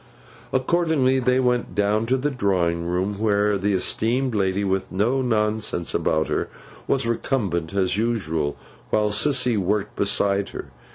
[0.51, 5.93] Accordingly, they went down to the drawing room, where the esteemed lady with no nonsense
[5.93, 6.49] about her,
[6.87, 8.57] was recumbent as usual,
[8.89, 10.71] while Sissy worked beside her.